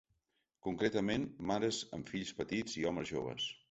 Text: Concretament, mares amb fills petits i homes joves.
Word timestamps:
Concretament, 0.67 1.29
mares 1.53 1.83
amb 1.99 2.13
fills 2.17 2.35
petits 2.43 2.83
i 2.85 2.91
homes 2.93 3.15
joves. 3.19 3.53